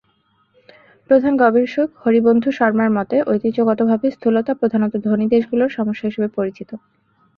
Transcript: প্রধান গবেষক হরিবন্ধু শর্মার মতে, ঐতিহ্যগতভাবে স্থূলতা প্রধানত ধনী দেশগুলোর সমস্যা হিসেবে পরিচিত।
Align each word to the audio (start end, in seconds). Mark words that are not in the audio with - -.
প্রধান 1.09 1.33
গবেষক 1.37 1.87
হরিবন্ধু 2.01 2.49
শর্মার 2.51 2.89
মতে, 2.97 3.17
ঐতিহ্যগতভাবে 3.27 4.07
স্থূলতা 4.15 4.51
প্রধানত 4.53 4.93
ধনী 5.05 5.25
দেশগুলোর 5.33 5.75
সমস্যা 5.77 6.05
হিসেবে 6.09 6.29
পরিচিত। 6.37 6.69